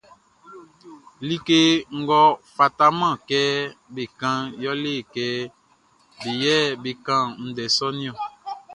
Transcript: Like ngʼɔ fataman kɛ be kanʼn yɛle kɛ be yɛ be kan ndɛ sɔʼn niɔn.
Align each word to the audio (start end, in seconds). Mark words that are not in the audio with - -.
Like 1.27 1.59
ngʼɔ 1.99 2.21
fataman 2.55 3.13
kɛ 3.27 3.41
be 3.93 4.03
kanʼn 4.19 4.53
yɛle 4.63 4.93
kɛ 5.13 5.25
be 6.19 6.29
yɛ 6.43 6.55
be 6.81 6.91
kan 7.05 7.23
ndɛ 7.47 7.63
sɔʼn 7.77 7.95
niɔn. 7.99 8.15